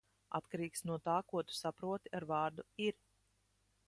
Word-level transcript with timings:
Atkarīgs 0.37 0.81
no 0.89 0.95
tā, 1.07 1.17
ko 1.33 1.43
tu 1.49 1.55
saproti 1.57 2.13
ar 2.21 2.25
vārdu 2.31 2.65
"ir". 2.87 2.99